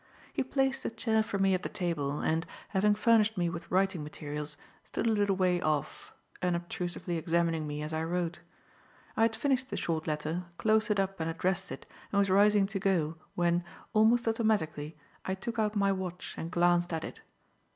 [0.33, 4.03] He placed a chair for me at the table, and, having furnished me with writing
[4.03, 8.39] materials, stood a little way off, unobtrusively examining me as I wrote.
[9.15, 12.65] I had finished the short letter, closed it up and addressed it, and was rising
[12.65, 17.21] to go, when, almost automatically, I took out my watch and glanced at it.